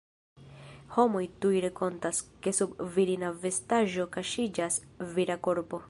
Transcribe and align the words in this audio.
Homoj 0.95 1.21
tuj 1.45 1.59
rekonas, 1.65 2.23
ke 2.47 2.55
sub 2.61 2.73
virina 2.97 3.31
vestaĵo 3.45 4.09
kaŝiĝas 4.17 4.83
vira 5.15 5.39
korpo. 5.49 5.77